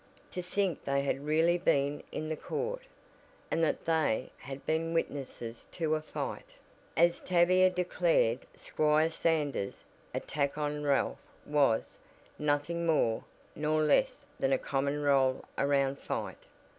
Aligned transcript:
To 0.31 0.41
think 0.41 0.83
they 0.83 1.03
had 1.03 1.27
really 1.27 1.59
been 1.59 2.01
in 2.11 2.27
the 2.27 2.35
court, 2.35 2.81
and 3.51 3.63
that 3.63 3.85
they 3.85 4.31
had 4.37 4.65
been 4.65 4.95
witnesses 4.95 5.67
to 5.73 5.93
"a 5.93 6.01
fight," 6.01 6.55
as 6.97 7.21
Tavia 7.21 7.69
declared 7.69 8.39
Squire 8.55 9.11
Sanders' 9.11 9.83
attack 10.11 10.57
on 10.57 10.81
Ralph 10.81 11.19
was 11.45 11.99
"nothing 12.39 12.83
more 12.87 13.25
nor 13.55 13.83
less 13.83 14.25
than 14.39 14.51
a 14.51 14.57
common 14.57 15.03
roll 15.03 15.45
around 15.55 15.99
fight." 15.99 16.47